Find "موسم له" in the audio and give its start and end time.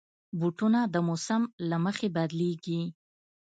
1.07-1.77